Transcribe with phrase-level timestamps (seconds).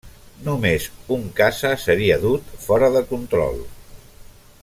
[0.45, 3.63] Només un caça seria dut 'fora de control'.